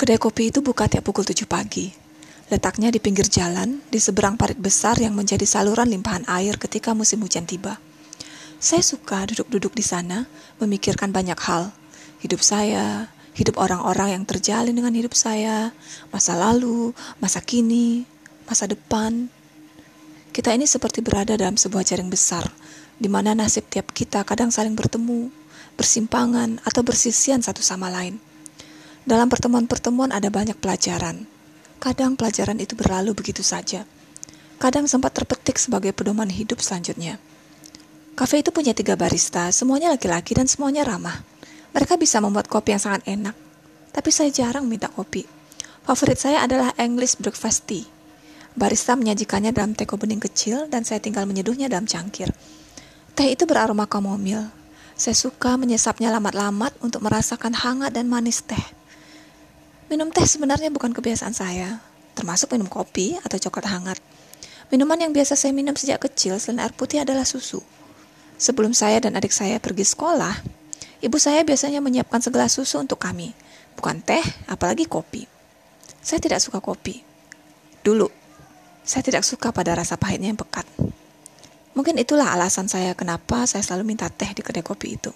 [0.00, 1.92] Kedai kopi itu buka tiap pukul 7 pagi.
[2.48, 7.20] Letaknya di pinggir jalan, di seberang parit besar yang menjadi saluran limpahan air ketika musim
[7.20, 7.76] hujan tiba.
[8.56, 10.24] Saya suka duduk-duduk di sana,
[10.56, 11.76] memikirkan banyak hal.
[12.24, 15.68] Hidup saya, hidup orang-orang yang terjalin dengan hidup saya,
[16.08, 18.08] masa lalu, masa kini,
[18.48, 19.28] masa depan.
[20.32, 22.48] Kita ini seperti berada dalam sebuah jaring besar,
[22.96, 25.28] di mana nasib tiap kita kadang saling bertemu,
[25.76, 28.29] bersimpangan, atau bersisian satu sama lain.
[29.10, 31.26] Dalam pertemuan-pertemuan ada banyak pelajaran.
[31.82, 33.82] Kadang pelajaran itu berlalu begitu saja.
[34.62, 37.18] Kadang sempat terpetik sebagai pedoman hidup selanjutnya.
[38.14, 41.26] Kafe itu punya tiga barista, semuanya laki-laki dan semuanya ramah.
[41.74, 43.34] Mereka bisa membuat kopi yang sangat enak.
[43.90, 45.26] Tapi saya jarang minta kopi.
[45.82, 47.82] Favorit saya adalah English breakfast tea.
[48.54, 52.30] Barista menyajikannya dalam teko bening kecil dan saya tinggal menyeduhnya dalam cangkir.
[53.18, 54.54] Teh itu beraroma kamomil.
[54.94, 58.78] Saya suka menyesapnya lamat-lamat untuk merasakan hangat dan manis teh.
[59.90, 61.82] Minum teh sebenarnya bukan kebiasaan saya,
[62.14, 63.98] termasuk minum kopi atau coklat hangat.
[64.70, 67.58] Minuman yang biasa saya minum sejak kecil selain air putih adalah susu.
[68.38, 70.46] Sebelum saya dan adik saya pergi sekolah,
[71.02, 73.34] ibu saya biasanya menyiapkan segelas susu untuk kami,
[73.74, 75.26] bukan teh, apalagi kopi.
[75.98, 77.02] Saya tidak suka kopi.
[77.82, 78.06] Dulu,
[78.86, 80.70] saya tidak suka pada rasa pahitnya yang pekat.
[81.74, 85.10] Mungkin itulah alasan saya kenapa saya selalu minta teh di kedai kopi itu.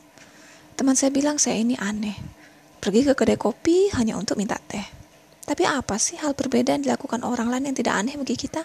[0.74, 2.18] Teman saya bilang saya ini aneh,
[2.84, 4.84] pergi ke kedai kopi hanya untuk minta teh.
[5.48, 8.60] Tapi apa sih hal berbeda yang dilakukan orang lain yang tidak aneh bagi kita?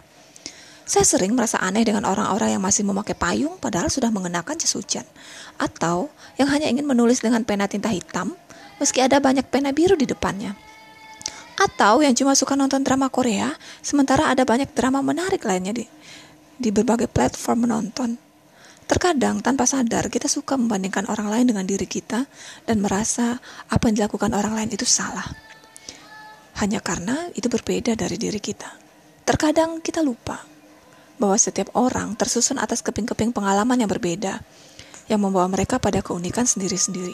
[0.84, 5.08] Saya sering merasa aneh dengan orang-orang yang masih memakai payung padahal sudah mengenakan jas hujan.
[5.56, 8.36] Atau yang hanya ingin menulis dengan pena tinta hitam
[8.84, 10.52] meski ada banyak pena biru di depannya.
[11.56, 15.88] Atau yang cuma suka nonton drama Korea sementara ada banyak drama menarik lainnya di,
[16.60, 18.29] di berbagai platform menonton.
[18.90, 22.26] Terkadang tanpa sadar kita suka membandingkan orang lain dengan diri kita
[22.66, 23.38] dan merasa
[23.70, 25.30] apa yang dilakukan orang lain itu salah.
[26.58, 28.74] Hanya karena itu berbeda dari diri kita.
[29.30, 30.42] Terkadang kita lupa
[31.22, 34.42] bahwa setiap orang tersusun atas keping-keping pengalaman yang berbeda
[35.06, 37.14] yang membawa mereka pada keunikan sendiri-sendiri.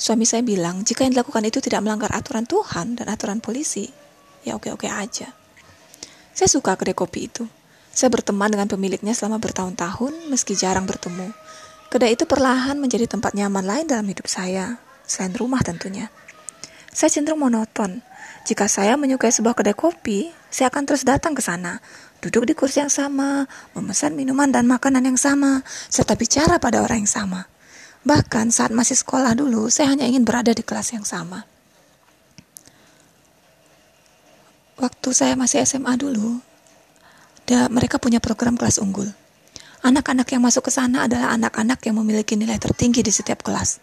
[0.00, 3.84] Suami saya bilang, jika yang dilakukan itu tidak melanggar aturan Tuhan dan aturan polisi,
[4.48, 5.28] ya oke-oke aja.
[6.32, 7.44] Saya suka kedai kopi itu.
[7.96, 11.32] Saya berteman dengan pemiliknya selama bertahun-tahun meski jarang bertemu.
[11.88, 14.76] Kedai itu perlahan menjadi tempat nyaman lain dalam hidup saya,
[15.08, 16.12] selain rumah tentunya.
[16.92, 18.04] Saya cenderung monoton.
[18.44, 21.80] Jika saya menyukai sebuah kedai kopi, saya akan terus datang ke sana,
[22.20, 27.00] duduk di kursi yang sama, memesan minuman dan makanan yang sama, serta bicara pada orang
[27.00, 27.48] yang sama.
[28.04, 31.48] Bahkan saat masih sekolah dulu, saya hanya ingin berada di kelas yang sama.
[34.76, 36.44] Waktu saya masih SMA dulu,
[37.46, 39.08] da, mereka punya program kelas unggul.
[39.86, 43.78] Anak-anak yang masuk ke sana adalah anak-anak yang memiliki nilai tertinggi di setiap kelas.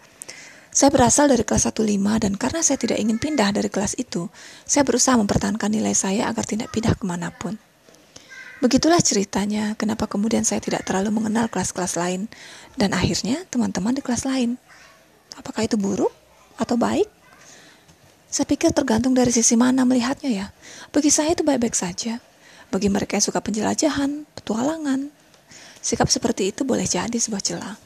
[0.74, 4.28] Saya berasal dari kelas 15 dan karena saya tidak ingin pindah dari kelas itu,
[4.68, 7.56] saya berusaha mempertahankan nilai saya agar tidak pindah ke mana pun.
[8.58, 12.26] Begitulah ceritanya kenapa kemudian saya tidak terlalu mengenal kelas-kelas lain
[12.74, 14.58] dan akhirnya teman-teman di kelas lain.
[15.38, 16.10] Apakah itu buruk
[16.58, 17.06] atau baik?
[18.26, 20.46] Saya pikir tergantung dari sisi mana melihatnya ya.
[20.90, 22.18] Bagi saya itu baik-baik saja.
[22.74, 25.06] Bagi mereka yang suka penjelajahan, petualangan,
[25.78, 27.78] sikap seperti itu boleh jadi sebuah celah.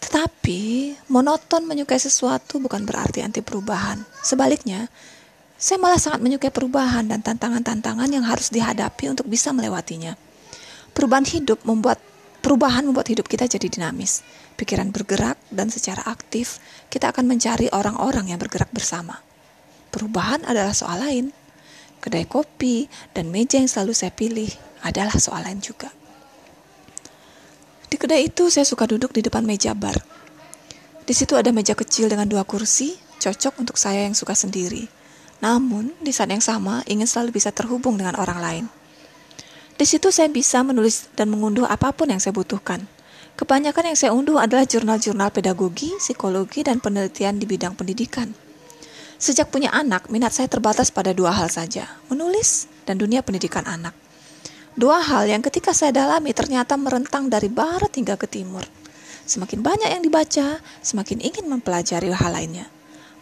[0.00, 0.60] Tetapi,
[1.12, 4.00] monoton menyukai sesuatu bukan berarti anti perubahan.
[4.24, 4.88] Sebaliknya,
[5.60, 10.16] saya malah sangat menyukai perubahan dan tantangan-tantangan yang harus dihadapi untuk bisa melewatinya.
[10.96, 12.00] Perubahan hidup membuat
[12.40, 14.24] perubahan membuat hidup kita jadi dinamis.
[14.56, 16.56] Pikiran bergerak dan secara aktif
[16.88, 19.20] kita akan mencari orang-orang yang bergerak bersama.
[19.92, 21.43] Perubahan adalah soal lain
[22.04, 22.84] kedai kopi,
[23.16, 24.52] dan meja yang selalu saya pilih
[24.84, 25.88] adalah soal lain juga.
[27.88, 29.96] Di kedai itu saya suka duduk di depan meja bar.
[31.08, 32.92] Di situ ada meja kecil dengan dua kursi,
[33.24, 34.84] cocok untuk saya yang suka sendiri.
[35.40, 38.64] Namun, di saat yang sama ingin selalu bisa terhubung dengan orang lain.
[39.74, 42.84] Di situ saya bisa menulis dan mengunduh apa pun yang saya butuhkan.
[43.34, 48.30] Kebanyakan yang saya unduh adalah jurnal-jurnal pedagogi, psikologi, dan penelitian di bidang pendidikan.
[49.24, 53.96] Sejak punya anak, minat saya terbatas pada dua hal saja, menulis dan dunia pendidikan anak.
[54.76, 58.68] Dua hal yang ketika saya dalami ternyata merentang dari barat hingga ke timur.
[59.24, 62.68] Semakin banyak yang dibaca, semakin ingin mempelajari hal lainnya.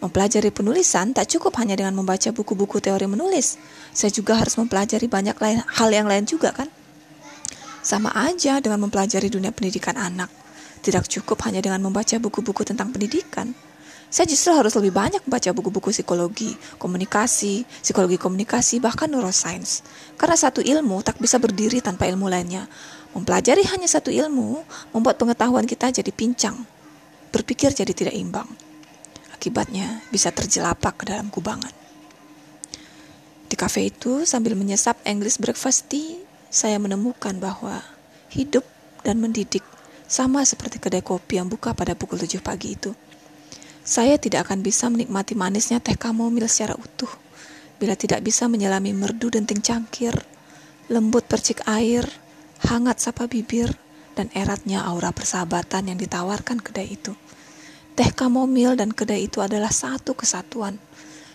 [0.02, 3.54] Mempelajari penulisan tak cukup hanya dengan membaca buku-buku teori menulis.
[3.94, 6.66] Saya juga harus mempelajari banyak lain, hal yang lain juga kan?
[7.78, 10.34] Sama aja dengan mempelajari dunia pendidikan anak.
[10.82, 13.54] Tidak cukup hanya dengan membaca buku-buku tentang pendidikan
[14.12, 19.80] saya justru harus lebih banyak membaca buku-buku psikologi, komunikasi, psikologi komunikasi, bahkan neuroscience.
[20.20, 22.68] Karena satu ilmu tak bisa berdiri tanpa ilmu lainnya.
[23.16, 26.60] Mempelajari hanya satu ilmu membuat pengetahuan kita jadi pincang,
[27.32, 28.44] berpikir jadi tidak imbang.
[29.32, 31.72] Akibatnya bisa terjelapak ke dalam kubangan.
[33.52, 36.18] kafe itu sambil menyesap English breakfast tea,
[36.52, 37.80] saya menemukan bahwa
[38.28, 38.66] hidup
[39.06, 39.62] dan mendidik
[40.04, 42.90] sama seperti kedai kopi yang buka pada pukul 7 pagi itu.
[43.82, 47.10] Saya tidak akan bisa menikmati manisnya teh kamomil secara utuh
[47.82, 50.14] bila tidak bisa menyelami merdu denting cangkir,
[50.86, 52.06] lembut percik air,
[52.62, 53.74] hangat sapa bibir,
[54.14, 57.10] dan eratnya aura persahabatan yang ditawarkan kedai itu.
[57.98, 60.78] Teh kamomil dan kedai itu adalah satu kesatuan.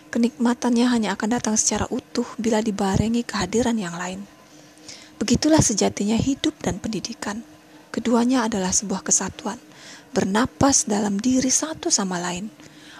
[0.08, 4.24] Kenikmatannya hanya akan datang secara utuh bila dibarengi kehadiran yang lain.
[5.20, 7.44] Begitulah sejatinya hidup dan pendidikan.
[7.92, 9.60] Keduanya adalah sebuah kesatuan,
[10.12, 12.48] bernapas dalam diri satu sama lain.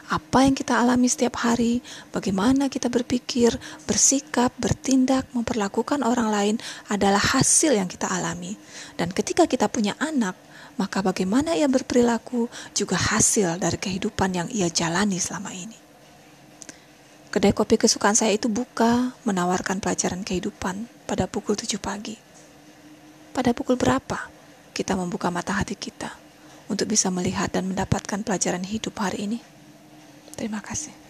[0.08, 3.52] Apa yang kita alami setiap hari, bagaimana kita berpikir,
[3.84, 6.56] bersikap, bertindak, memperlakukan orang lain
[6.88, 8.56] adalah hasil yang kita alami.
[8.96, 10.32] Dan ketika kita punya anak,
[10.80, 15.76] maka bagaimana ia berperilaku juga hasil dari kehidupan yang ia jalani selama ini.
[17.28, 22.16] Kedai kopi kesukaan saya itu buka, menawarkan pelajaran kehidupan pada pukul 7 pagi.
[23.36, 24.32] Pada pukul berapa
[24.72, 26.27] kita membuka mata hati kita
[26.68, 29.38] untuk bisa melihat dan mendapatkan pelajaran hidup hari ini?
[30.36, 31.07] Terima kasih.